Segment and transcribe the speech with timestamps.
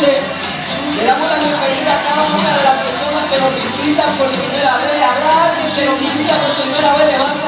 [0.00, 0.20] noche
[0.96, 4.72] le damos la bienvenida a cada una de las personas que nos visitan por primera
[4.78, 5.02] vez.
[5.02, 7.47] Habrá alguien que nos visita por primera vez, levanta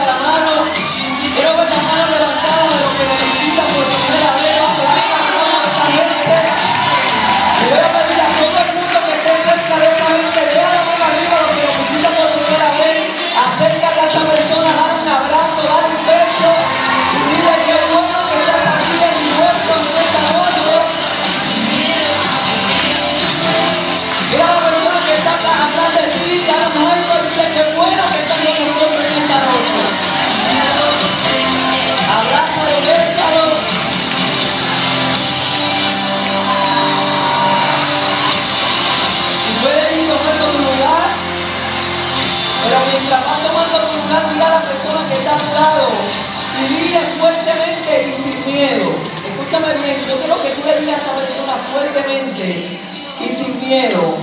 [51.72, 52.78] fuertemente
[53.20, 54.16] y sin miedo.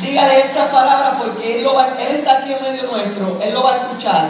[0.00, 1.66] Dígale estas palabras porque él,
[2.10, 4.28] está aquí en medio nuestro, él lo va a escuchar,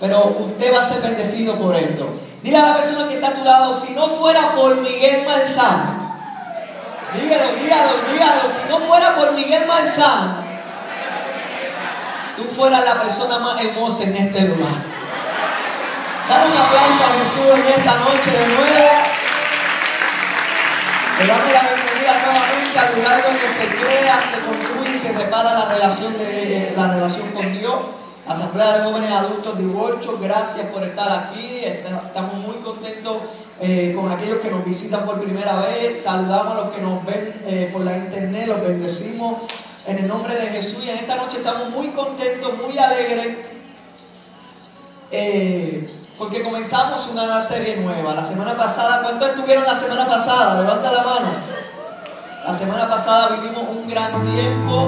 [0.00, 2.08] pero usted va a ser bendecido por esto.
[2.42, 6.12] Dile a la persona que está a tu lado, si no fuera por Miguel Malzán,
[7.14, 10.44] dígalo, dígalo, dígalo, si no fuera por Miguel Malzán,
[12.36, 14.92] tú fueras la persona más hermosa en este lugar.
[16.28, 19.21] Dale un aplauso a Jesús en esta noche de nuevo.
[21.18, 25.52] Le damos la bienvenida nuevamente al lugar donde se crea, se construye y se repara
[25.54, 27.74] la relación, de, la relación con Dios.
[28.26, 31.60] Asamblea de Jóvenes Adultos Workshop, gracias por estar aquí.
[31.64, 33.18] Estamos muy contentos
[33.60, 36.02] eh, con aquellos que nos visitan por primera vez.
[36.02, 39.42] Saludamos a los que nos ven eh, por la internet, los bendecimos
[39.86, 40.84] en el nombre de Jesús.
[40.84, 43.36] Y en esta noche estamos muy contentos, muy alegres.
[45.14, 45.86] Eh,
[46.18, 48.14] porque comenzamos una serie nueva.
[48.14, 50.62] La semana pasada, ¿cuántos estuvieron la semana pasada?
[50.62, 51.28] Levanta la mano.
[52.46, 54.86] La semana pasada vivimos un gran tiempo,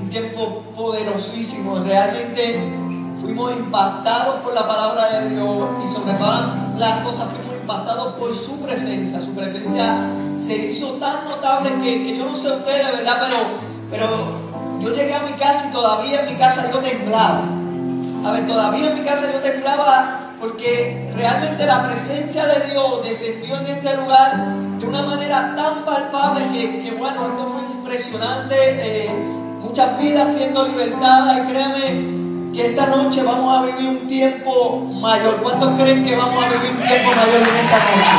[0.00, 1.80] un tiempo poderosísimo.
[1.80, 2.72] Realmente
[3.20, 8.34] fuimos impactados por la palabra de Dios y sobre todas las cosas fuimos impactados por
[8.34, 9.20] su presencia.
[9.20, 9.94] Su presencia
[10.38, 13.18] se hizo tan notable que, que yo no sé ustedes, ¿verdad?
[13.20, 13.36] Pero,
[13.90, 17.55] pero yo llegué a mi casa y todavía en mi casa yo temblaba.
[18.26, 23.56] A ver, todavía en mi casa yo temblaba porque realmente la presencia de Dios descendió
[23.58, 24.48] en este lugar
[24.80, 26.42] de una manera tan palpable
[26.82, 29.10] que, bueno, esto fue impresionante, eh,
[29.60, 35.36] muchas vidas siendo libertadas y créeme que esta noche vamos a vivir un tiempo mayor.
[35.36, 38.16] ¿Cuántos creen que vamos a vivir un tiempo mayor en esta noche?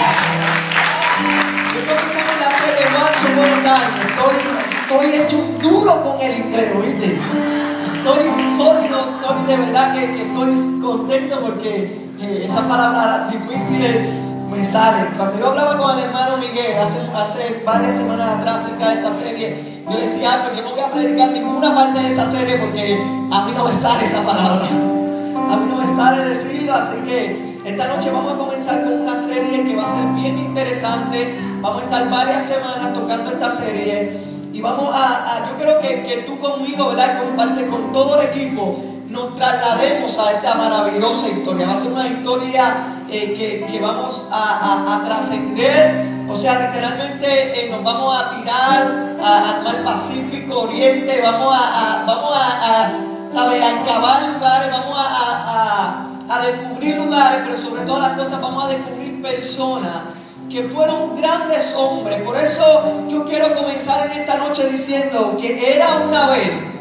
[1.76, 3.60] Yo comenzamos la serie Marzo Buen
[4.08, 7.67] estoy, estoy hecho duro con el inglés, ¿oíste?
[8.08, 14.14] Estoy sólido, estoy de verdad que, que estoy contento porque eh, esas palabras difíciles
[14.50, 15.14] me salen.
[15.18, 19.12] Cuando yo hablaba con el hermano Miguel hace, hace varias semanas atrás acerca de esta
[19.12, 22.56] serie, yo decía, ah, pero yo no voy a predicar ninguna parte de esa serie
[22.56, 24.66] porque a mí no me sale esa palabra.
[24.66, 29.18] A mí no me sale decirlo, así que esta noche vamos a comenzar con una
[29.18, 31.36] serie que va a ser bien interesante.
[31.62, 34.37] Vamos a estar varias semanas tocando esta serie.
[34.58, 37.22] Y vamos a, yo creo que, que tú conmigo, ¿verdad?
[37.22, 41.68] Comparte con todo el equipo nos traslademos a esta maravillosa historia.
[41.68, 42.76] Va a ser una historia
[43.08, 46.26] eh, que, que, vamos a, a, trascender.
[46.28, 47.28] O sea, literalmente
[47.66, 48.82] eh, nos vamos a tirar
[49.24, 52.94] al mar Pacífico, Oriente, vamos a, vamos a,
[53.32, 53.64] ¿sabe?
[53.64, 59.22] a acabar lugares, vamos a, descubrir lugares, pero sobre todas las cosas vamos a descubrir
[59.22, 60.17] personas
[60.50, 62.22] que fueron grandes hombres.
[62.22, 66.80] Por eso yo quiero comenzar en esta noche diciendo que era una vez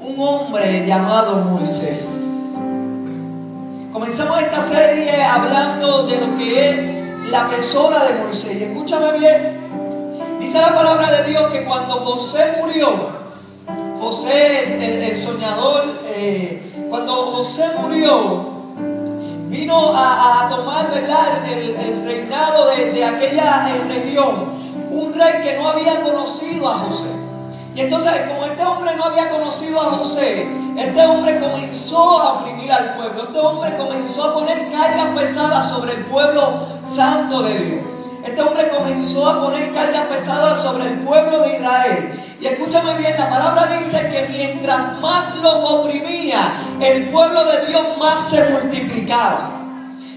[0.00, 2.54] un hombre llamado Moisés.
[3.92, 8.56] Comenzamos esta serie hablando de lo que es la persona de Moisés.
[8.60, 13.18] Y escúchame bien, dice la palabra de Dios que cuando José murió,
[14.00, 18.57] José, el, el soñador, eh, cuando José murió,
[19.48, 24.58] vino a, tomar el reinado de, de aquella eh, región,
[24.90, 27.08] un rey que no había conocido a José.
[27.74, 32.72] Y entonces, como este hombre no había conocido a José, este hombre comenzó a oprimir
[32.72, 33.22] al pueblo.
[33.24, 36.42] Este hombre comenzó a poner cargas pesadas sobre el pueblo
[36.84, 37.80] santo de Dios.
[38.24, 42.27] Este hombre comenzó a poner cargas pesadas sobre el pueblo de Israel.
[42.40, 47.98] Y escúchame bien, la palabra dice que mientras más lo oprimía, el pueblo de Dios
[47.98, 49.50] más se multiplicaba.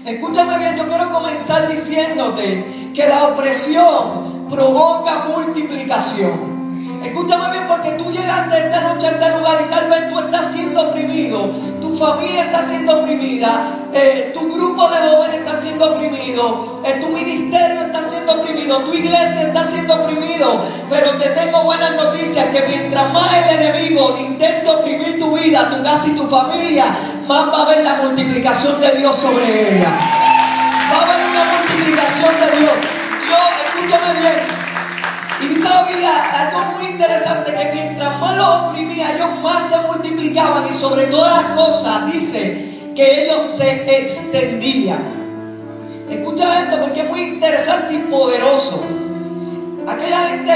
[0.06, 6.52] Escúchame bien, yo quiero comenzar diciéndote que la opresión provoca multiplicación.
[7.02, 10.52] Escúchame bien porque tú llegaste esta noche a este lugar y tal vez tú estás
[10.52, 11.50] siendo oprimido,
[11.92, 13.50] tu familia está siendo oprimida,
[13.92, 18.78] eh, tu grupo de jóvenes está siendo oprimido, eh, tu ministerio está siendo oprimido.
[18.78, 24.16] tu iglesia está siendo oprimido, pero te tengo buenas noticias que mientras más el enemigo
[24.18, 26.86] intenta oprimir tu vida, tu casa y tu familia,
[27.28, 29.90] más va a haber la multiplicación de Dios sobre ella.
[30.90, 32.72] Va a haber una multiplicación de Dios.
[33.26, 34.61] Dios, escúchame bien.
[35.42, 39.76] Y dice la Biblia algo muy interesante, que mientras más los oprimía, ellos más se
[39.78, 45.02] multiplicaban y sobre todas las cosas, dice, que ellos se extendían.
[46.08, 48.84] Escucha esto porque es muy interesante y poderoso.
[49.88, 50.52] Aquella gente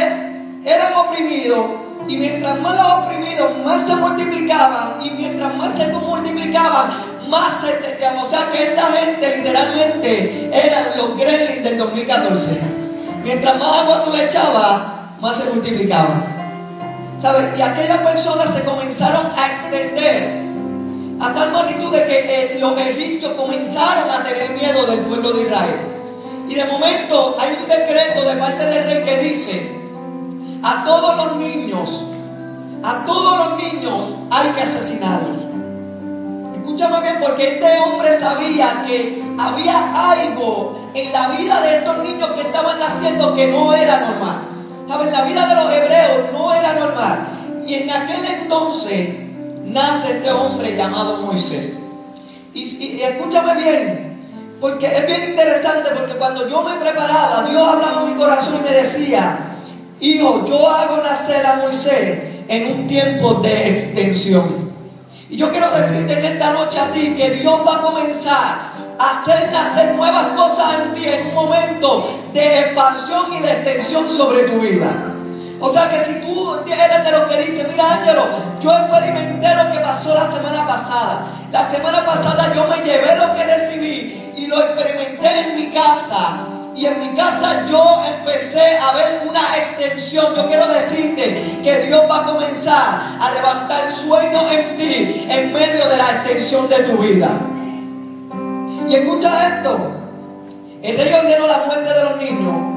[0.64, 1.66] eran oprimidos
[2.06, 6.90] y mientras más los oprimidos más se multiplicaban y mientras más se multiplicaban
[7.28, 8.18] más se extendían.
[8.18, 12.85] O sea que esta gente literalmente eran los gremlins del 2014.
[13.26, 14.82] Mientras más agua tú le echabas,
[15.20, 16.22] más se multiplicaban.
[17.18, 17.58] ¿Sabes?
[17.58, 20.44] Y aquellas personas se comenzaron a extender
[21.20, 25.42] a tal magnitud de que eh, los egipcios comenzaron a tener miedo del pueblo de
[25.42, 25.80] Israel.
[26.48, 29.72] Y de momento hay un decreto de parte del rey que dice,
[30.62, 32.06] a todos los niños,
[32.84, 35.36] a todos los niños hay que asesinarlos.
[36.66, 42.30] Escúchame bien, porque este hombre sabía que había algo en la vida de estos niños
[42.30, 44.40] que estaban naciendo que no era normal.
[44.88, 45.12] ¿Saben?
[45.12, 47.18] La vida de los hebreos no era normal.
[47.64, 49.10] Y en aquel entonces
[49.64, 51.82] nace este hombre llamado Moisés.
[52.52, 54.18] Y, escúchame bien,
[54.60, 58.68] porque es bien interesante, porque cuando yo me preparaba, Dios hablaba en mi corazón y
[58.68, 59.38] me decía,
[60.00, 64.65] hijo, yo hago nacer a Moisés en un tiempo de extensión.
[65.28, 69.10] Y yo quiero decirte en esta noche a ti que Dios va a comenzar a
[69.10, 74.44] hacer nacer nuevas cosas en ti en un momento de expansión y de extensión sobre
[74.44, 74.86] tu vida.
[75.60, 78.26] O sea que si tú eres de los que dice, mira Ángelo,
[78.60, 81.26] yo experimenté lo que pasó la semana pasada.
[81.50, 86.55] La semana pasada yo me llevé lo que recibí y lo experimenté en mi casa.
[86.76, 90.26] Y en mi casa yo empecé a ver una extensión.
[90.36, 95.88] Yo quiero decirte que Dios va a comenzar a levantar sueños en ti en medio
[95.88, 97.30] de la extensión de tu vida.
[98.88, 99.92] Y escucha esto.
[100.82, 102.76] El rey ordenó la muerte de los niños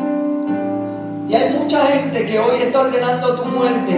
[1.29, 3.93] y hay mucha gente que hoy está ordenando tu muerte,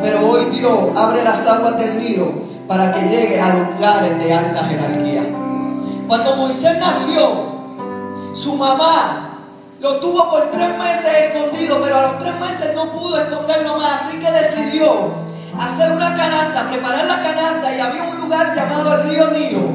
[0.00, 2.32] pero hoy Dios abre las aguas del Nilo
[2.66, 5.22] para que llegue a lugares de alta jerarquía.
[6.08, 7.50] Cuando Moisés nació,
[8.32, 9.29] su mamá
[9.80, 14.02] lo tuvo por tres meses escondido, pero a los tres meses no pudo esconderlo más,
[14.02, 15.12] así que decidió
[15.58, 19.70] hacer una canasta, preparar la canasta y había un lugar llamado el río Nilo.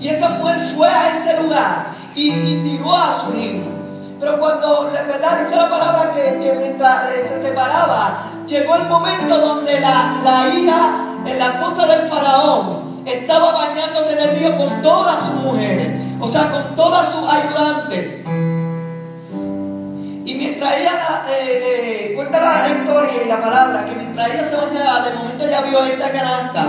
[0.00, 1.86] Y esta mujer fue a ese lugar
[2.16, 3.70] y, tiró a su niño.
[4.18, 5.38] Pero cuando, ¿verdad?
[5.38, 10.96] Dice la palabra que, mientras eh, se separaba, llegó el momento donde la, la hija,
[11.26, 16.26] eh, la esposa del faraón, estaba bañándose en el río con todas sus mujeres, o
[16.26, 18.53] sea, con todas sus ayudantes.
[20.24, 25.08] Y mientras ella, eh, cuenta la historia y la palabra, que mientras ella se bañaba,
[25.08, 26.66] de momento ella vio esta canasta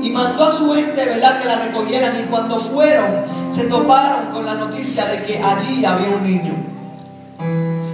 [0.00, 2.18] y mandó a su gente, ¿verdad?, que la recogieran.
[2.18, 6.54] Y cuando fueron, se toparon con la noticia de que allí había un niño.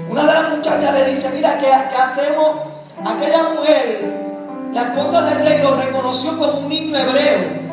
[0.08, 2.50] Una de las muchachas le dice, mira, ¿qué, hacemos?
[3.04, 7.64] Aquella mujer, la esposa del rey, lo reconoció como un niño hebreo.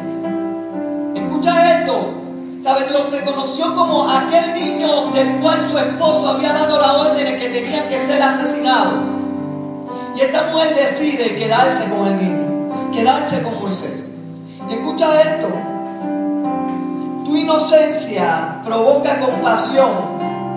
[1.15, 2.20] Escucha esto.
[2.61, 2.91] ¿Sabes?
[2.91, 7.49] Lo reconoció como aquel niño del cual su esposo había dado la orden de que
[7.49, 8.93] tenían que ser asesinados.
[10.15, 14.11] Y esta mujer decide quedarse con el niño, quedarse con Moisés.
[14.69, 15.47] Escucha esto.
[17.25, 19.89] Tu inocencia provoca compasión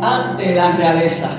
[0.03, 1.31] ante la realeza.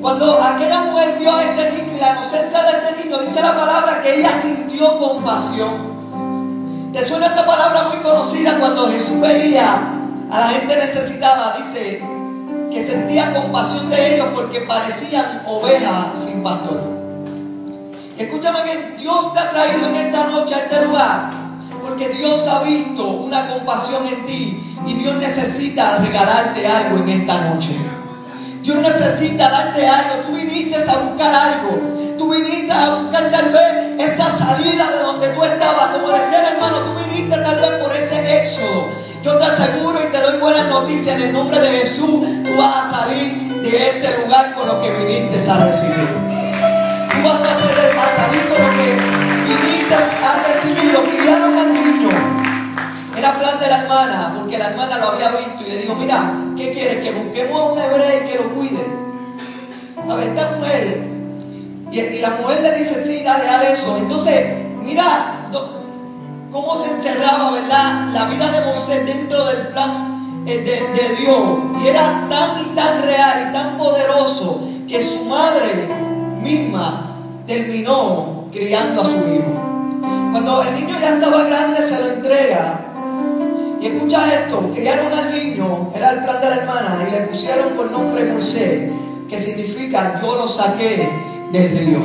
[0.00, 3.56] Cuando aquella mujer vio a este niño y la inocencia de este niño, dice la
[3.56, 5.95] palabra que ella sintió compasión.
[6.96, 9.76] ¿Te suena esta palabra muy conocida cuando Jesús veía
[10.30, 11.54] a la gente necesitada?
[11.58, 12.02] Dice
[12.72, 16.80] que sentía compasión de ellos porque parecían ovejas sin pastor.
[18.16, 21.30] Escúchame bien, Dios te ha traído en esta noche a este lugar
[21.82, 27.50] porque Dios ha visto una compasión en ti y Dios necesita regalarte algo en esta
[27.50, 27.76] noche.
[28.62, 30.22] Dios necesita darte algo.
[30.26, 31.78] Tú viniste a buscar algo.
[32.16, 35.90] Tú viniste a buscar tal vez esa salida de donde tú estabas.
[35.90, 38.88] Como decía el hermano, tú viniste tal vez por ese éxodo.
[39.22, 42.20] Yo te aseguro y te doy buenas noticias en el nombre de Jesús.
[42.44, 46.08] Tú vas a salir de este lugar con lo que viniste a recibir.
[47.10, 48.96] Tú vas a, salir con lo que
[49.48, 50.92] viniste a recibir.
[50.92, 52.08] Lo criaron al niño.
[53.16, 56.32] Era plan de la hermana, porque la hermana lo había visto y le dijo, mira,
[56.56, 57.02] ¿qué quieres?
[57.02, 58.86] Que busquemos a un hebreo y que lo cuide.
[60.08, 61.15] A ver, esta mujer,
[62.00, 63.96] y, la mujer le dice, sí, dale, dale eso.
[63.98, 64.46] Entonces,
[64.82, 65.32] mira
[66.50, 68.08] cómo se encerraba, ¿verdad?
[68.12, 71.58] La vida de Moisés dentro del plan eh, de, de Dios.
[71.82, 75.88] Y era tan y tan real y tan poderoso que su madre
[76.42, 79.66] misma terminó criando a su hijo.
[80.32, 82.80] Cuando el niño ya estaba grande se lo entrega.
[83.80, 87.74] Y escucha esto, criaron al niño, era el plan de la hermana, y le pusieron
[87.76, 88.90] por nombre Moisés,
[89.28, 91.08] que significa yo lo saqué
[91.52, 91.98] del río.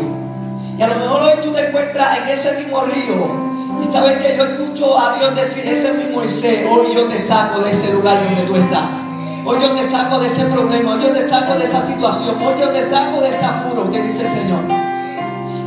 [0.77, 3.51] Y a lo mejor hoy tú te encuentras en ese mismo río.
[3.83, 7.17] Y sabes que yo escucho a Dios decir, ese es mi Moisés, hoy yo te
[7.17, 9.01] saco de ese lugar donde tú estás.
[9.43, 12.59] Hoy yo te saco de ese problema, hoy yo te saco de esa situación, hoy
[12.59, 14.59] yo te saco de ese apuro que dice el Señor.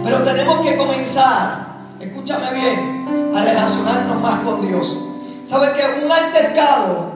[0.04, 1.66] Pero tenemos que comenzar,
[1.98, 4.96] escúchame bien, a relacionarnos más con Dios.
[5.44, 7.12] ¿Sabes que un altercado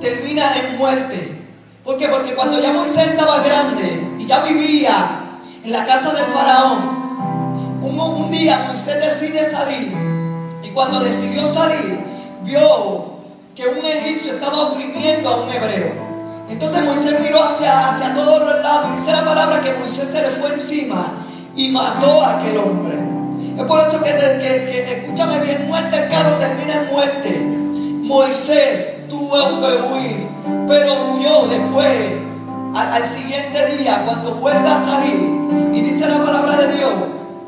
[0.00, 1.42] termina en muerte?
[1.84, 2.08] ¿Por qué?
[2.08, 5.27] Porque cuando ya Moisés estaba grande y ya vivía
[5.70, 6.98] la casa del faraón,
[7.82, 9.92] un, día Moisés decide salir
[10.62, 11.98] y cuando decidió salir,
[12.42, 13.18] vio
[13.54, 15.92] que un egipcio estaba oprimiendo a un hebreo.
[16.48, 20.22] Entonces Moisés miró hacia, hacia todos los lados y dice la palabra que Moisés se
[20.22, 21.06] le fue encima
[21.56, 22.94] y mató a aquel hombre.
[23.56, 27.40] Es por eso que, que, escúchame bien, muerte el carro termina en muerte.
[28.06, 30.28] Moisés tuvo que huir,
[30.66, 32.12] pero huyó después,
[32.74, 35.37] al, al siguiente día, cuando vuelve a salir.
[35.72, 36.92] Y dice la palabra de Dios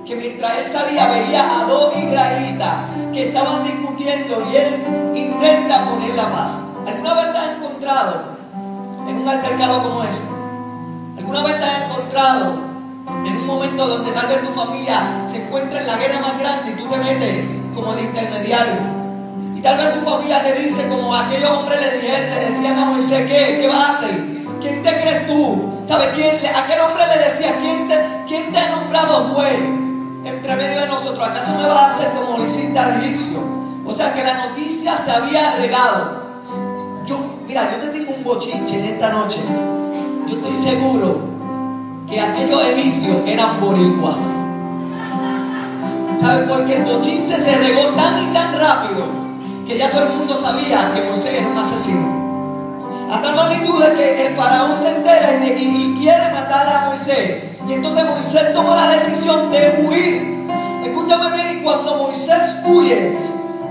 [0.07, 2.75] que mientras él salía veía a dos israelitas
[3.13, 6.65] que estaban discutiendo y él intenta poner la paz.
[6.87, 8.23] ¿Alguna vez te has encontrado
[9.09, 10.25] en un altercado como ese?
[11.19, 12.55] ¿Alguna vez te has encontrado
[13.27, 16.71] en un momento donde tal vez tu familia se encuentra en la guerra más grande
[16.71, 19.01] y tú te metes como de intermediario?
[19.55, 22.85] Y tal vez tu familia te dice, como aquellos hombres le, dijeron, le decían a
[22.87, 23.59] Moisés, ¿qué?
[23.61, 24.40] ¿Qué vas a hacer?
[24.61, 25.81] ¿Quién te crees tú?
[25.85, 26.37] ¿Sabes quién?
[26.37, 27.97] Aquel hombre le decía, ¿quién te,
[28.29, 29.59] quién te ha nombrado juez
[30.25, 31.27] entre medio de nosotros?
[31.27, 33.41] ¿Acaso me vas a hacer como le hiciste al egipcio?
[33.87, 36.21] O sea que la noticia se había regado.
[37.07, 39.41] Yo, mira, yo te tengo un bochinche en esta noche.
[40.27, 41.21] Yo estoy seguro
[42.07, 44.19] que aquellos egipcios eran boricuas.
[46.21, 46.49] ¿Sabes?
[46.49, 49.07] Porque el bochinche se regó tan y tan rápido
[49.67, 52.30] que ya todo el mundo sabía que Moisés era un asesino.
[53.11, 57.43] A tal magnitud de que el faraón se entera y, y quiere matar a Moisés.
[57.67, 60.47] Y entonces Moisés toma la decisión de huir.
[60.85, 63.19] Escúchame bien, y cuando Moisés huye,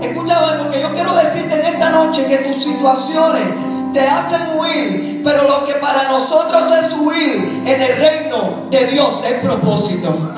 [0.00, 3.44] Escúchame, porque yo quiero decirte en esta noche que tus situaciones
[3.92, 9.22] te hacen huir, pero lo que para nosotros es huir en el reino de Dios
[9.26, 10.32] es propósito.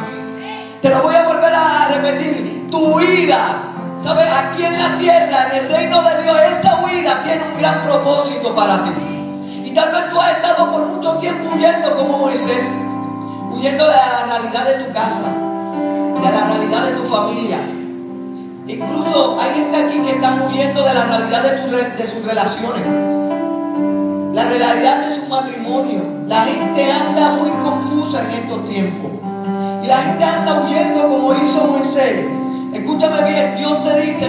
[0.80, 2.66] Te lo voy a volver a repetir.
[2.68, 3.71] Tu huida,
[4.02, 4.26] ¿sabes?
[4.32, 8.54] Aquí en la tierra, en el reino de Dios, esta huida tiene un gran propósito
[8.54, 8.90] para ti.
[9.64, 12.72] Y tal vez tú has estado por mucho tiempo huyendo como Moisés,
[13.52, 17.58] huyendo de la realidad de tu casa, de la realidad de tu familia
[18.66, 22.86] Incluso hay gente aquí que está huyendo de la realidad de, sus relaciones,
[24.32, 26.00] la realidad de su matrimonio.
[26.28, 29.10] La gente anda muy confusa en estos tiempos.
[29.82, 31.31] Y la gente anda huyendo como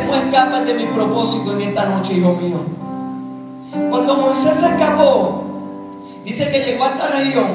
[0.02, 2.58] No escapes de mi propósito en esta noche, hijo mío.
[3.92, 5.44] Cuando Moisés se escapó,
[6.26, 7.48] dice que llegó a esta región,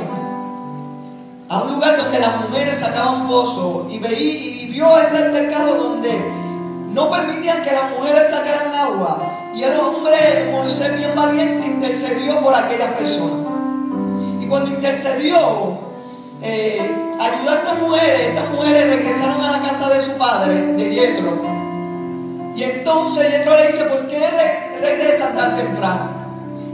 [1.48, 6.10] a un lugar donde las mujeres sacaban pozo y, veía, y vio este altercado donde
[6.94, 9.20] no permitían que las mujeres sacaran agua.
[9.52, 13.48] Y el hombre, Moisés bien valiente, intercedió por aquellas personas.
[14.40, 15.76] Y cuando intercedió,
[16.40, 20.94] eh, ayudó a estas mujeres, estas mujeres regresaron a la casa de su padre, de
[20.94, 21.57] Yetro.
[22.58, 24.18] Y entonces Yetro le dice, ¿por qué
[24.80, 26.10] regresan tan temprano?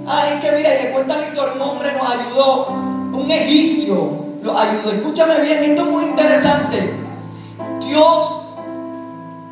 [0.08, 4.58] Ay, que mira, y le cuenta la historia, un hombre nos ayudó, un egipcio lo
[4.58, 4.92] ayudó.
[4.92, 6.94] Escúchame bien, esto es muy interesante.
[7.86, 8.46] Dios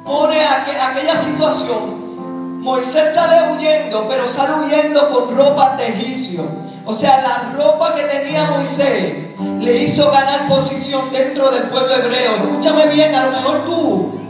[0.07, 2.62] pone aquella situación.
[2.62, 6.45] Moisés sale huyendo, pero sale huyendo con ropa de egipcio.
[6.87, 9.17] O sea, la ropa que tenía Moisés
[9.61, 12.37] le hizo ganar posición dentro del pueblo hebreo.
[12.37, 14.22] Escúchame bien, a lo mejor tú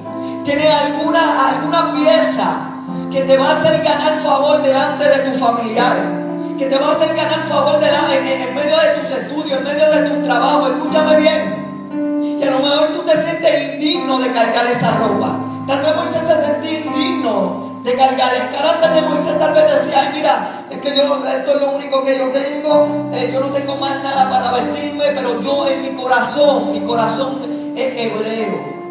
[0.44, 2.72] tienes alguna, alguna pieza
[3.10, 6.04] que te va a hacer ganar favor delante de tus familiares,
[6.58, 9.90] que te va a hacer ganar favor en, en medio de tus estudios, en medio
[9.90, 10.68] de tu trabajo.
[10.68, 12.40] Escúchame bien.
[12.40, 15.36] Y a lo mejor tú te sientes indigno de cargar esa ropa.
[15.66, 18.34] Tal vez Moisés se sentía indigno de cargar.
[18.34, 21.70] El carácter de Moisés tal vez decía, ay mira, es que yo, esto es lo
[21.72, 25.82] único que yo tengo, eh, yo no tengo más nada para vestirme, pero yo en
[25.82, 27.40] mi corazón, mi corazón
[27.76, 28.81] es hebreo.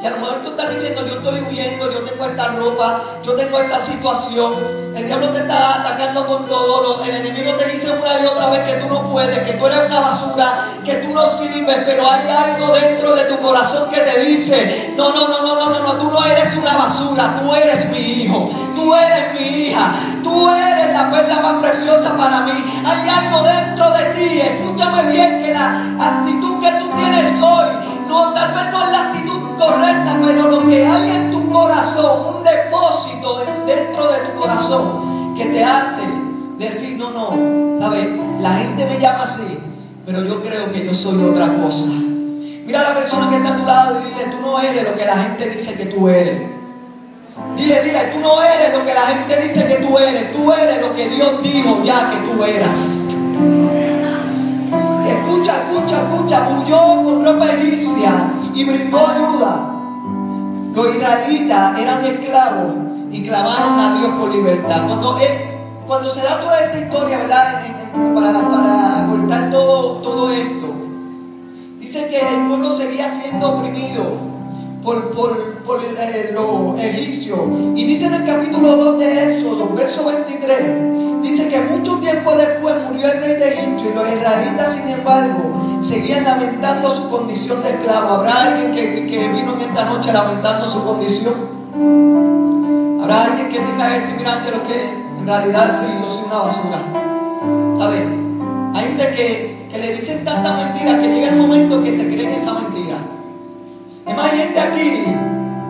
[0.00, 3.32] Y a lo mejor tú estás diciendo, yo estoy huyendo, yo tengo esta ropa, yo
[3.32, 4.54] tengo esta situación.
[4.94, 7.02] El diablo te está atacando con todo.
[7.02, 9.86] El enemigo te dice una y otra vez que tú no puedes, que tú eres
[9.86, 14.20] una basura, que tú no sirves, pero hay algo dentro de tu corazón que te
[14.20, 17.90] dice, no, no, no, no, no, no, no, tú no eres una basura, tú eres
[17.90, 22.82] mi hijo, tú eres mi hija, tú eres la perla más preciosa para mí.
[22.84, 27.66] Hay algo dentro de ti, escúchame bien, que la actitud que tú tienes hoy,
[28.08, 32.36] no, tal vez no es la actitud correcta, pero lo que hay en tu corazón,
[32.36, 36.02] un depósito dentro de tu corazón que te hace
[36.58, 38.06] decir, no, no, ¿sabes?
[38.40, 39.58] La gente me llama así,
[40.04, 41.86] pero yo creo que yo soy otra cosa.
[42.66, 44.94] Mira a la persona que está a tu lado y dile, tú no eres lo
[44.94, 46.40] que la gente dice que tú eres.
[47.56, 50.80] Dile, dile, tú no eres lo que la gente dice que tú eres, tú eres
[50.80, 53.02] lo que Dios dijo ya que tú eras.
[55.08, 59.72] Escucha, escucha, escucha, huyó con ropa egipcia y brindó ayuda.
[60.74, 62.72] Los israelitas eran esclavos
[63.10, 64.82] y clamaron a Dios por libertad.
[65.86, 67.64] Cuando, se da toda esta historia, ¿verdad?
[68.14, 70.66] para, para cortar todo, todo esto,
[71.78, 74.35] dice que el pueblo seguía siendo oprimido
[74.86, 75.10] por,
[75.64, 77.40] por, eh, los egipcios.
[77.74, 82.76] Y dice en el capítulo 2 de Éxodo, verso 23, dice que mucho tiempo después
[82.86, 87.70] murió el rey de Egipto y los israelitas, sin embargo, seguían lamentando su condición de
[87.70, 88.10] esclavo.
[88.10, 91.34] ¿Habrá alguien que, que vino en esta noche lamentando su condición?
[93.02, 94.88] ¿Habrá alguien que tenga ese mirante lo que
[95.18, 96.78] en realidad sí, yo soy una basura?
[97.76, 98.02] ¿Sabes?
[98.72, 102.30] Hay gente que, que le dicen tantas mentiras que llega el momento que se creen
[102.30, 103.15] esa mentira.
[104.06, 105.04] Es más, gente aquí,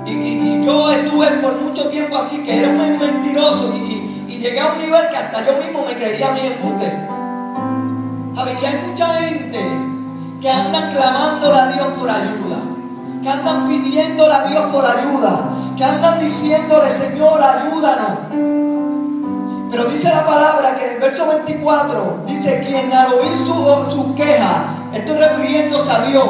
[0.05, 4.79] y, yo estuve por mucho tiempo así, que era muy mentiroso y, llegué a un
[4.79, 6.93] nivel que hasta yo mismo me creía a mí embuste.
[8.35, 8.57] ¿Sabes?
[8.63, 9.59] Y hay mucha gente
[10.41, 12.59] que anda clamándole a Dios por ayuda,
[13.23, 18.19] que andan pidiéndole a Dios por ayuda, que andan diciéndole, Señor, ayúdanos.
[19.71, 23.55] Pero dice la palabra que en el verso 24 dice, quien al oír su,
[23.91, 26.27] su queja, estoy refiriéndose a Dios,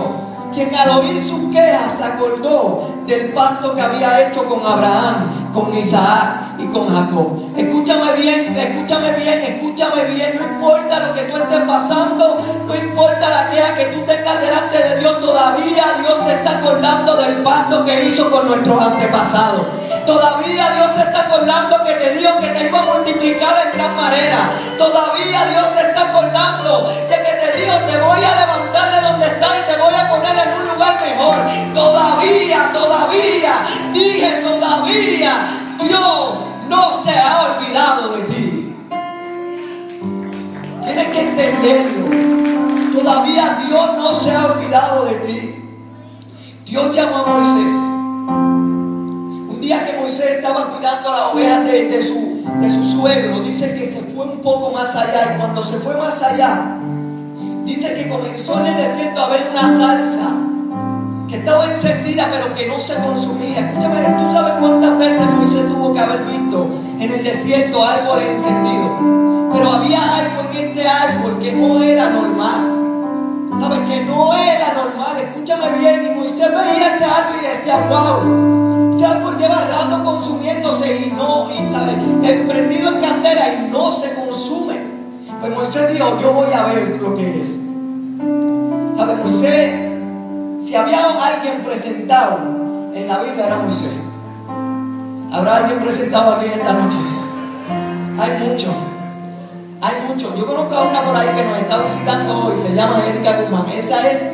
[0.56, 5.76] quien al oír sus quejas se acordó del pacto que había hecho con Abraham, con
[5.76, 7.52] Isaac y con Jacob.
[7.54, 10.40] Escúchame bien, escúchame bien, escúchame bien.
[10.40, 14.78] No importa lo que tú estés pasando, no importa la queja que tú tengas delante
[14.78, 19.66] de Dios, todavía Dios se está acordando del pacto que hizo con nuestros antepasados.
[20.07, 23.94] Todavía Dios se está acordando que te dijo que te iba a multiplicar en gran
[23.94, 24.50] manera.
[24.78, 29.51] Todavía Dios se está acordando de que te te voy a levantar de donde estás
[29.61, 31.37] y te voy a poner en un lugar mejor.
[31.73, 33.53] Todavía, todavía,
[33.92, 35.33] dije todavía,
[35.83, 36.35] Dios
[36.69, 38.77] no se ha olvidado de ti.
[40.85, 42.99] Tienes que entenderlo.
[42.99, 45.62] Todavía Dios no se ha olvidado de ti.
[46.64, 47.97] Dios llamó a Moisés
[49.66, 54.01] día que Moisés estaba cuidando las ovejas de, su, de su suegro, dice que se
[54.01, 55.35] fue un poco más allá.
[55.35, 56.79] Y cuando se fue más allá,
[57.66, 60.31] dice que comenzó en el desierto a ver una salsa
[61.29, 63.59] que estaba encendida pero que no se consumía.
[63.59, 66.68] Escúchame, tú sabes cuántas veces Moisés tuvo que haber visto
[67.00, 68.92] en el desierto árboles encendidos.
[69.52, 72.72] Pero había algo en este árbol que no era normal.
[73.61, 73.79] ¿Sabes?
[73.90, 75.16] Que no era normal.
[75.29, 76.07] Escúchame bien.
[76.07, 78.94] Y Moisés veía ese árbol y decía, wow.
[78.94, 81.92] Ese árbol lleva rato consumiéndose y no, y sabe,
[82.48, 84.86] prendido en candela y no se consume.
[85.40, 87.61] Pues Moisés dijo, yo voy a ver lo que es.
[88.96, 89.14] ¿Sabe?
[89.16, 89.90] Moisés,
[90.59, 92.38] si había alguien presentado
[92.94, 93.92] en la Biblia era Moisés.
[95.33, 96.96] ¿Habrá alguien presentado aquí esta noche?
[98.18, 98.75] Hay muchos.
[99.83, 100.35] Hay muchos.
[100.37, 103.68] Yo conozco a una por ahí que nos está visitando hoy, se llama Erika Guzmán.
[103.77, 104.25] Esa es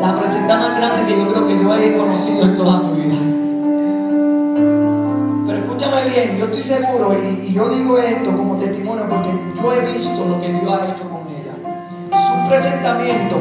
[0.00, 3.16] la presentada más grande que yo creo que yo he conocido en toda mi vida
[6.12, 10.40] bien, yo estoy seguro, y, yo digo esto como testimonio porque yo he visto lo
[10.40, 11.54] que Dios ha hecho con ella.
[12.20, 13.36] Su presentamiento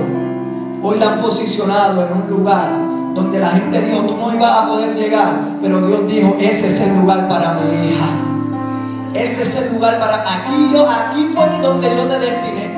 [0.82, 2.70] hoy la han posicionado en un lugar
[3.14, 6.82] donde la gente dijo, tú no ibas a poder llegar, pero Dios dijo, ese es
[6.82, 8.08] el lugar para mi hija.
[9.14, 12.72] Ese es el lugar para aquí yo, aquí fue donde yo te destiné.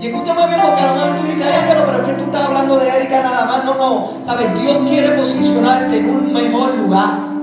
[0.00, 2.76] Y escúchame bien, porque a lo mejor tú dices, pero es que tú estás hablando
[2.76, 3.64] de Erika nada más.
[3.64, 4.08] No, no.
[4.26, 7.33] Sabes, Dios quiere posicionarte en un mejor lugar.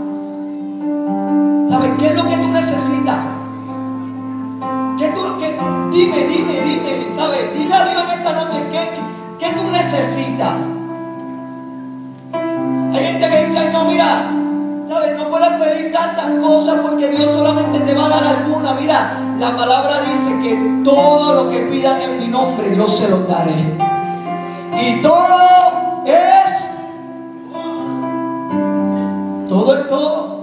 [2.02, 3.18] ¿Sabes qué es lo que tú necesitas?
[4.98, 5.56] ¿Qué tú, qué?
[5.92, 7.54] Dime, dime, dime, ¿sabes?
[7.54, 8.90] Dile a Dios en esta noche qué,
[9.38, 10.68] qué, tú necesitas.
[12.34, 14.32] Hay gente que dice, no, mira,
[14.88, 15.16] ¿sabes?
[15.16, 18.74] No puedes pedir tantas cosas porque Dios solamente te va a dar alguna.
[18.74, 23.20] Mira, la palabra dice que todo lo que pidan en mi nombre yo se lo
[23.26, 23.78] daré.
[24.82, 26.68] Y todo es...
[29.48, 30.41] Todo es todo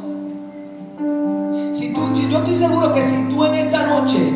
[2.53, 4.33] estoy seguro que si tú en esta noche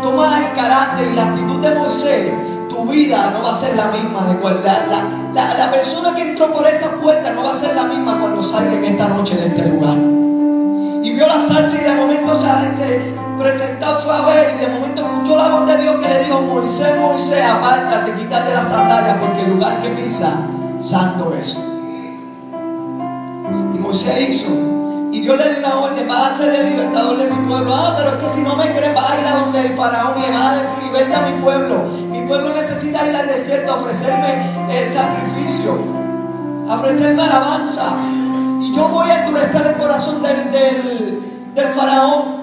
[0.00, 2.32] tomas el carácter y la actitud de Moisés,
[2.68, 4.84] tu vida no va a ser la misma de cualidad.
[5.34, 8.42] La, la, persona que entró por esa puerta no va a ser la misma cuando
[8.42, 9.96] salga en esta noche de este lugar.
[11.02, 15.02] Y vio la salsa y de momento se, presentado fue a ver y de momento
[15.02, 19.40] escuchó la voz de Dios que le dijo, Moisés, Moisés, apártate, quítate las sandalias porque
[19.40, 20.46] el lugar que pisa,
[20.78, 21.58] santo es.
[23.74, 24.77] Y Moisés hizo.
[25.18, 27.74] Y Dios le dio una orden, va a ser el libertador de mi pueblo.
[27.74, 30.22] Ah, pero es que si no me crees, va a ir a donde el faraón
[30.22, 31.82] le va a decir, liberta a mi pueblo.
[32.08, 35.76] Mi pueblo necesita ir al desierto a ofrecerme el sacrificio,
[36.68, 37.96] ofrecerme alabanza.
[38.60, 42.38] Y yo voy a endurecer el corazón del, del, del faraón.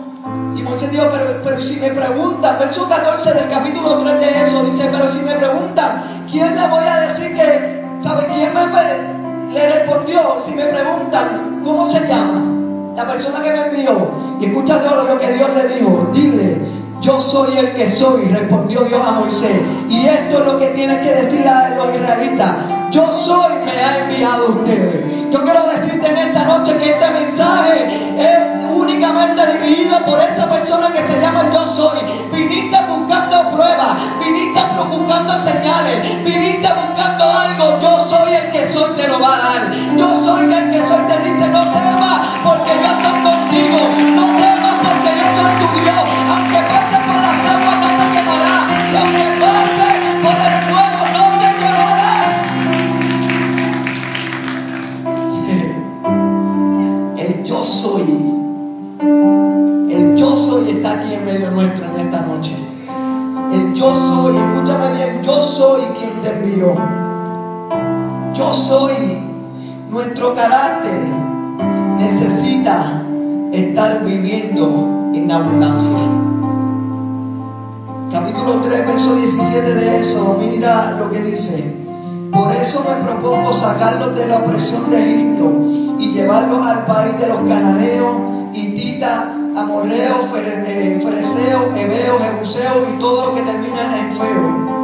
[0.58, 4.66] Y Moisés dijo, pero, pero si me preguntan, verso 14 del capítulo 3 de eso,
[4.66, 9.76] dice, pero si me preguntan, ¿quién le voy a decir que, ¿sabe quién me, le
[9.76, 10.42] respondió?
[10.46, 12.55] Si me preguntan, ¿cómo se llama?
[12.96, 14.12] La persona que me envió.
[14.40, 16.62] Y escucha todo lo que Dios le dijo, dile,
[17.02, 19.62] yo soy el que soy, respondió Dios a Moisés.
[19.90, 22.52] Y esto es lo que tiene que decirle a los israelitas.
[22.92, 25.30] Yo soy, me ha enviado a ustedes.
[25.30, 30.88] Yo quiero decirte en esta noche que este mensaje es únicamente dirigido por esa persona
[30.94, 32.00] que se llama Yo soy.
[32.32, 37.80] Viniste buscando pruebas, viniste buscando señales, viniste buscando algo.
[37.82, 39.98] Yo soy el que soy, te lo va a dar.
[39.98, 42.05] Yo soy el que soy, te dice no temas,
[42.46, 43.80] porque yo estoy contigo.
[44.16, 46.06] No temas porque yo soy tu Dios.
[46.30, 48.58] Aunque pases por las aguas, no te quemará.
[48.92, 52.38] Y aunque pases por el fuego, no te quemarás.
[57.26, 58.08] El yo soy.
[59.90, 62.56] El yo soy está aquí en medio nuestro en esta noche.
[63.52, 66.76] El yo soy, escúchame bien, yo soy quien te envió.
[68.34, 69.24] Yo soy.
[69.90, 71.25] Nuestro carácter
[71.98, 73.04] necesita
[73.52, 75.98] estar viviendo en abundancia.
[78.12, 81.76] Capítulo 3, verso 17 de eso, mira lo que dice.
[82.32, 85.52] Por eso me propongo sacarlos de la opresión de Egipto
[86.00, 88.16] y llevarlos al país de los cananeos,
[88.54, 94.76] hititas, amorreos, eh, fereceos, heveos, jebuseos y todo lo que termina en feo.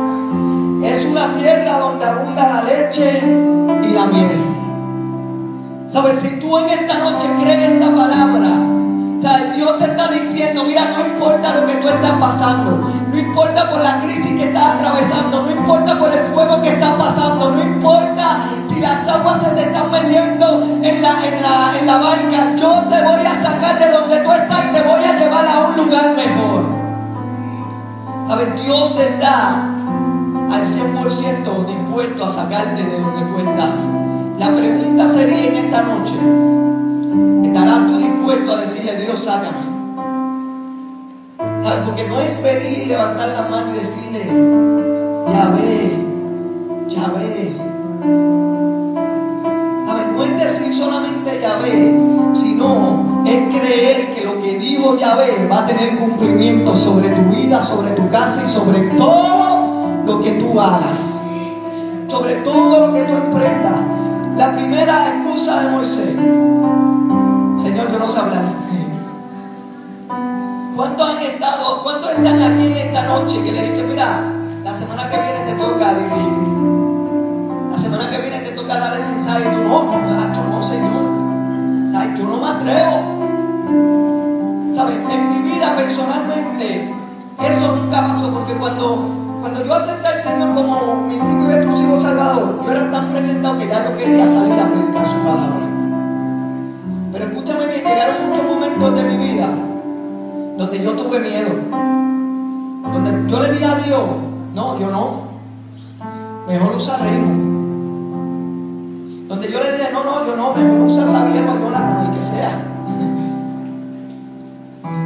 [0.86, 4.51] Es una tierra donde abunda la leche y la miel.
[5.94, 6.22] ¿Sabes?
[6.22, 8.50] Si tú en esta noche crees esta palabra,
[9.22, 9.56] ¿sabes?
[9.56, 13.82] Dios te está diciendo, mira, no importa lo que tú estás pasando, no importa por
[13.82, 18.40] la crisis que estás atravesando, no importa por el fuego que estás pasando, no importa
[18.66, 22.84] si las aguas se te están metiendo en la, en la, en la barca, yo
[22.90, 25.78] te voy a sacar de donde tú estás y te voy a llevar a un
[25.78, 26.82] lugar mejor.
[28.38, 29.66] Ver, Dios está
[30.50, 33.90] al 100% dispuesto a sacarte de donde tú estás.
[34.42, 36.16] La pregunta sería en esta noche,
[37.44, 39.60] ¿estarás tú dispuesto a decirle, Dios, sácame?
[41.64, 41.86] ¿Sabes?
[41.86, 44.26] Porque no es venir y levantar la mano y decirle,
[45.32, 45.96] ya ve,
[46.90, 47.56] ya ve.
[49.86, 50.06] ¿Sabes?
[50.12, 55.60] No es decir solamente ya ve, sino es creer que lo que dijo Yahvé va
[55.60, 60.60] a tener cumplimiento sobre tu vida, sobre tu casa y sobre todo lo que tú
[60.60, 61.22] hagas.
[62.08, 64.02] Sobre todo lo que tú emprendas.
[64.36, 66.16] La primera excusa de Moisés.
[67.58, 68.44] Señor, yo no sé hablar.
[70.76, 74.24] ¿Cuántos han estado, cuántos están aquí en esta noche que le dicen, mira,
[74.64, 76.34] la semana que viene te toca dirigir?
[77.72, 81.96] La semana que viene te toca dar el mensaje tú no, no, no, no, Señor.
[81.96, 83.22] Ay, yo no me atrevo.
[84.76, 84.96] ¿Sabes?
[84.96, 86.96] En mi vida personalmente,
[87.40, 92.00] eso nunca pasó porque cuando, cuando yo acepté al Señor como mi único y exclusivo
[92.00, 95.68] Salvador, yo era tan presentado que ya no quería salir a predicar su palabra.
[97.12, 99.50] Pero escúchame bien, llegaron muchos momentos de mi vida
[100.58, 101.50] donde yo tuve miedo,
[102.94, 104.02] donde yo le dije a Dios,
[104.54, 105.22] no, yo no,
[106.48, 107.50] mejor usa ritmo.
[109.28, 112.22] Donde yo le dije, no, no, yo no, mejor usa Sabiel o Jonathan, el que
[112.22, 112.68] sea.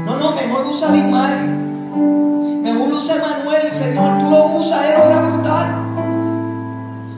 [0.05, 1.31] No, no, mejor usa Limar.
[3.05, 5.67] Usa Manuel, Señor, tú lo usas, él hora brutal.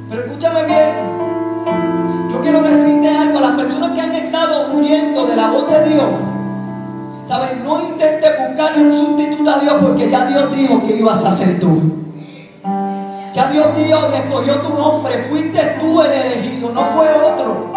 [0.09, 5.47] Pero escúchame bien, yo quiero decirte algo las personas que han estado huyendo de la
[5.47, 6.09] voz de Dios.
[7.23, 7.51] ¿Sabes?
[7.63, 11.57] No intentes buscarle un sustituto a Dios porque ya Dios dijo que ibas a ser
[11.57, 11.79] tú.
[13.31, 15.25] Ya Dios dijo y escogió tu nombre.
[15.29, 17.71] Fuiste tú el elegido, no fue otro.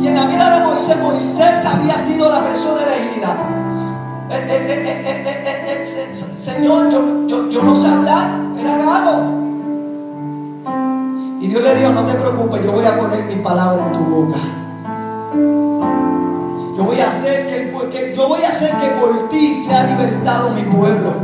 [0.00, 3.53] Y en la vida de Moisés, Moisés había sido la persona elegida.
[5.84, 8.26] Señor, yo, yo, yo, no sé hablar,
[8.58, 9.44] era gago.
[11.40, 14.00] Y Dios le dijo, no te preocupes, yo voy a poner mi palabra en tu
[14.00, 14.38] boca.
[16.76, 20.50] Yo voy a hacer que, que, yo voy a hacer que por ti sea libertado
[20.50, 21.14] mi pueblo.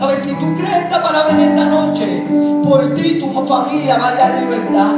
[0.00, 2.24] A ver, si tú crees esta palabra en esta noche,
[2.62, 4.92] por ti tu familia va a dar libertad.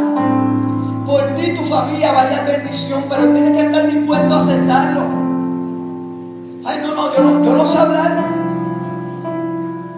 [1.07, 5.28] Por ti tu familia va a dar bendición, pero tienes que estar dispuesto a aceptarlo.
[6.69, 8.25] Ay no, no, yo no, yo no sé hablar.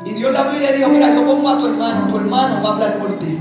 [0.05, 2.73] Y Dios y le dijo, mira, yo pongo a tu hermano, tu hermano va a
[2.75, 3.39] hablar por ti.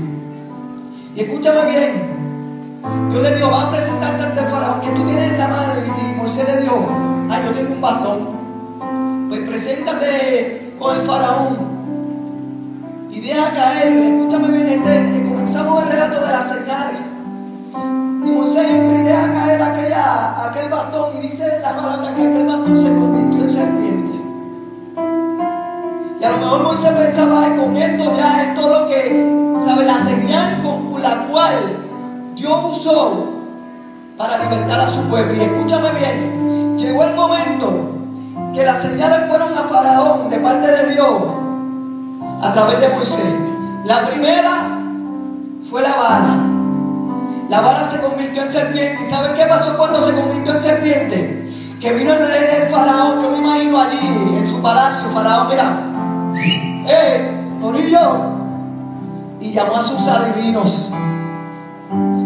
[1.14, 5.32] Y escúchame bien, Dios le dijo, va a presentarte ante el faraón que tú tienes
[5.32, 5.72] en la mano.
[5.78, 6.88] Y Moisés le dijo,
[7.30, 9.28] ay, yo tengo un bastón.
[9.28, 11.70] Pues preséntate con el faraón
[13.10, 17.10] y deja caer, escúchame bien, este, comenzamos el relato de las señales.
[18.24, 22.80] Y Moisés y deja caer aquella, aquel bastón y dice la palabra que aquel bastón
[22.80, 23.19] se convirtió
[23.50, 24.10] en serpiente.
[26.20, 29.84] Y a lo mejor Moisés pensaba, con esto ya es todo lo que, ¿sabe?
[29.84, 33.28] La señal con la cual Dios usó
[34.16, 35.34] para libertar a su pueblo.
[35.34, 37.72] Y escúchame bien, llegó el momento
[38.54, 41.22] que las señales fueron a Faraón de parte de Dios
[42.42, 43.34] a través de Moisés.
[43.84, 44.78] La primera
[45.68, 46.36] fue la vara.
[47.48, 49.02] La vara se convirtió en serpiente.
[49.02, 51.49] ¿Y saben qué pasó cuando se convirtió en serpiente?
[51.80, 55.80] Que vino el del faraón, yo me imagino allí en su palacio, faraón, mira,
[56.86, 58.20] ¡eh, Corillo!
[59.40, 60.92] Y llamó a sus adivinos,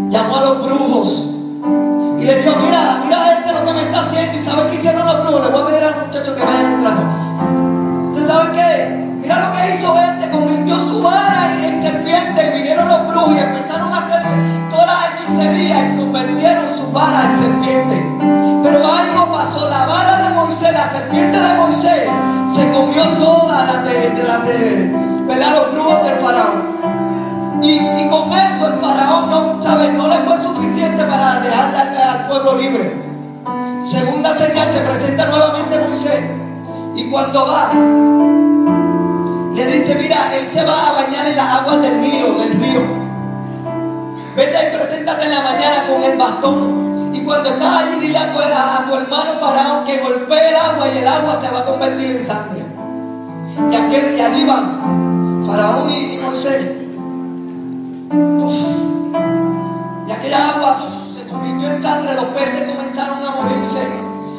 [0.09, 1.35] llamó a los brujos,
[2.19, 4.37] y le dijo, mira, mira este lo que me está haciendo.
[4.37, 5.45] ¿Y sabes qué hicieron los brujos?
[5.45, 7.03] Le voy a pedir al muchacho que vaya entrando.
[8.11, 9.05] ¿Usted sabe qué?
[9.23, 13.39] Mira lo que hizo este, convirtió su vara en serpiente y vinieron los brujos y
[13.39, 14.21] empezaron a hacer
[14.69, 18.04] todas las hechicerías y convirtieron su vara en serpiente.
[20.45, 22.07] La serpiente de Moisés,
[22.47, 24.93] se comió todas las de, de, la de
[25.51, 27.61] los brujos del faraón.
[27.63, 32.93] Y, con eso el faraón no, no le fue suficiente para dejarle al, pueblo libre.
[33.79, 36.23] Segunda señal, se presenta nuevamente Moisés.
[36.95, 37.73] Y cuando va,
[39.55, 42.83] le dice, mira, él se va a bañar en las aguas del Nilo, del río.
[44.37, 46.84] Vete y preséntate en la mañana con el bastón.
[47.15, 51.07] Y cuando estás allí, dile a tu, hermano Faraón que golpee el agua y el
[51.07, 52.65] agua se va a convertir en sangre.
[53.71, 56.73] Y, aquel, y allí van Faraón y Moisés.
[60.07, 60.77] Y aquella agua
[61.15, 63.87] se convirtió en sangre, los peces comenzaron a morirse.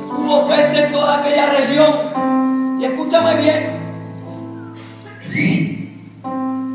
[0.10, 2.80] Hubo peste en toda aquella región.
[2.80, 3.86] Y escúchame bien.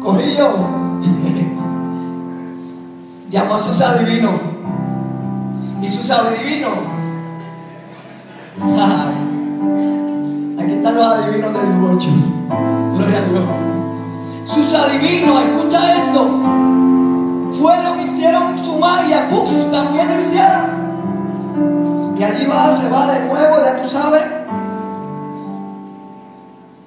[0.03, 0.55] Corrillo
[3.31, 4.50] llamó a sus adivinos.
[5.83, 6.71] Y sus adivinos.
[10.59, 12.09] Aquí están los adivinos de Dios.
[12.95, 13.45] Gloria a Dios.
[14.45, 16.41] Sus adivinos, escucha esto
[17.61, 20.81] fueron, hicieron su magia, puff, también lo hicieron.
[22.19, 24.23] Y allí va, se va de nuevo, ya tú sabes.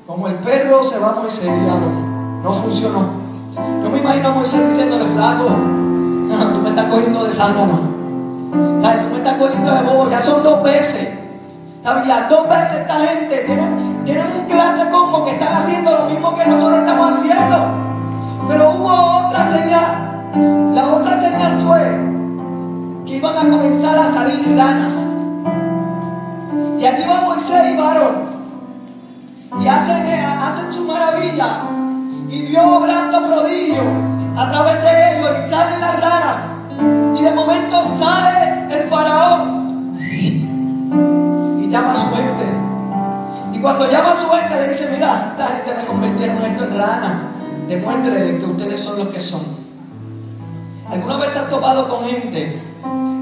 [0.06, 1.49] Como el perro se va a Moisés y
[2.43, 3.23] No funcionó.
[3.56, 5.45] Yo me imagino a Moisés diciéndole, flaco,
[6.53, 7.32] tú me estás cogiendo de
[8.82, 9.02] sálvama.
[9.04, 11.20] Tú me estás cogiendo de bobo, ya son dos veces.
[11.84, 12.08] ¿Sabes?
[12.08, 16.36] Las dos veces esta gente tienen, tienen un clase como que están haciendo lo mismo
[16.36, 17.58] que nosotros estamos haciendo.
[18.48, 20.04] Pero hubo otra señal
[20.36, 24.96] la otra señal fue que iban a comenzar a salir ranas.
[26.80, 28.16] Y allí va Moisés y varón.
[29.62, 31.66] Y hacen, eh, hacen su maravilla.
[32.28, 33.84] Y Dios obrando prodigio
[34.36, 35.30] a través de ellos.
[35.46, 36.50] Y salen las ranas.
[37.24, 39.98] De momento sale el faraón.
[39.98, 42.44] Y llama a su gente.
[43.54, 46.78] Y cuando llama a su gente le dice, mira, esta gente me convirtieron esto en
[46.78, 47.30] rana.
[47.70, 49.40] Demuéstrenle que ustedes son los que son.
[50.92, 52.60] ¿Alguna vez te has topado con gente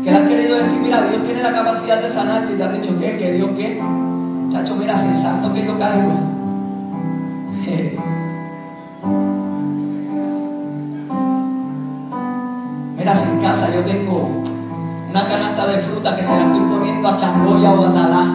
[0.04, 2.74] que le han querido decir, mira, Dios tiene la capacidad de sanarte y te han
[2.82, 3.20] dicho, ¿qué?
[3.20, 3.80] ¿Que Dios qué?
[4.50, 6.12] Chacho, mira, sin santo que yo cargo.
[13.84, 14.44] tengo
[15.10, 18.26] una canasta de fruta que se la estoy poniendo a Changoya o a Talá.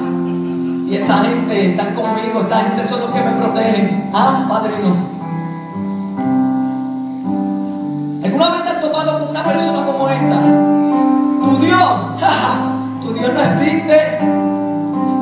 [0.89, 4.11] Y esa gente están conmigo, esta gente son los que me protegen.
[4.15, 4.95] Ah, padrino.
[8.25, 10.41] ¿Alguna vez te has topado con una persona como esta?
[11.43, 11.91] Tu Dios,
[13.01, 14.19] tu Dios no existe.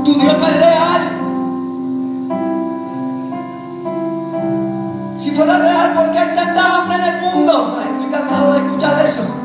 [0.05, 1.03] Tu Dios no es real.
[5.15, 7.81] Si fuera real, ¿por qué hay tanta hambre en el mundo?
[7.81, 9.44] estoy cansado de escuchar eso.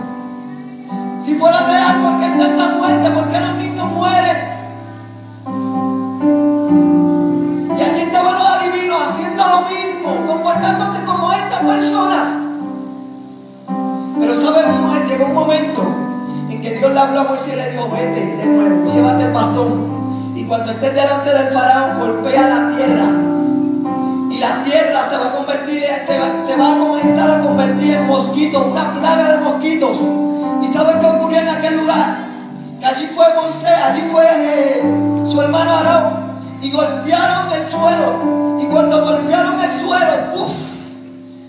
[1.49, 3.09] Fuera real, ¿por qué hay tanta muerte?
[3.09, 4.37] ¿Por qué los niños mueren?
[7.75, 12.37] Y aquí estaban los adivinos haciendo lo mismo, comportándose como estas personas.
[14.19, 15.81] Pero sabemos, llegó un momento
[16.51, 19.33] en que Dios le habló a Moisés y le dijo, vete de nuevo, llévate el
[19.33, 20.33] bastón.
[20.35, 23.09] Y cuando estés delante del faraón, golpea la tierra.
[24.29, 27.95] Y la tierra se va a convertir, se va, se va a comenzar a convertir
[27.95, 30.28] en mosquitos, una plaga de mosquitos.
[30.69, 32.17] ¿Y sabes qué ocurrió en aquel lugar?
[32.79, 36.13] Que allí fue Moisés, allí fue eh, su hermano Aarón.
[36.61, 38.59] y golpearon el suelo.
[38.61, 40.51] Y cuando golpearon el suelo, ¡puf!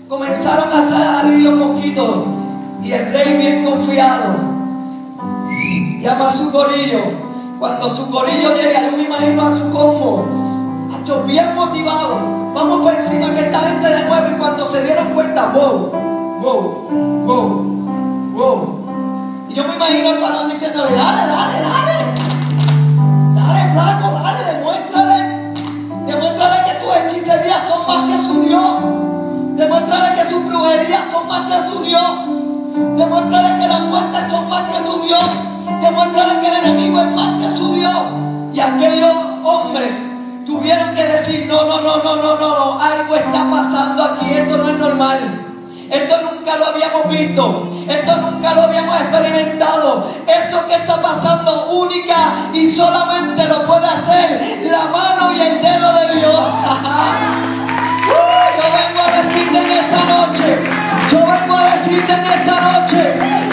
[0.07, 2.25] comenzaron a salir los mosquitos.
[2.83, 4.33] Y el rey bien confiado
[5.99, 7.01] llama a su corillo.
[7.59, 10.25] Cuando su corillo llega, yo me imagino a su combo,
[11.27, 12.15] bien motivado.
[12.55, 15.91] Vamos por encima que esta gente de nuevo y cuando se dieron cuenta, wow,
[16.41, 17.63] wow, wow,
[18.33, 18.80] wow.
[19.51, 21.97] Y yo me imagino al faraón diciéndole, dale, dale, dale.
[23.35, 25.53] Dale, flaco, dale, demuéstrale.
[26.05, 28.75] Demuéstrale que tus hechicerías son más que su Dios.
[29.57, 32.11] Demuéstrale que sus brujerías son más que su Dios.
[32.95, 35.25] Demuéstrale que las muertes son más que su Dios.
[35.81, 38.01] Demuéstrale que el enemigo es más que su Dios.
[38.53, 40.11] Y aquellos hombres
[40.45, 44.69] tuvieron que decir, no, no, no, no, no, no, algo está pasando aquí, esto no
[44.69, 45.19] es normal.
[45.89, 47.70] Esto nunca lo habíamos visto.
[47.87, 50.11] Esto nunca lo habíamos experimentado.
[50.27, 55.93] Eso que está pasando única y solamente lo puede hacer la mano y el dedo
[55.93, 56.39] de Dios.
[58.57, 60.47] Yo vengo a decirte en esta noche.
[61.11, 63.50] Yo vengo a decirte en esta noche.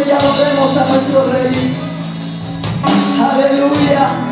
[0.00, 1.76] ya nos vemos a nuestro rey.
[3.20, 4.31] Aleluya.